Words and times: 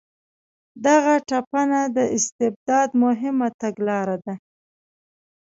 دغه 0.85 1.15
تپنه 1.29 1.81
د 1.97 1.97
استبداد 2.17 2.89
مهمه 3.03 3.47
تګلاره 3.61 4.17
ده. 4.25 4.35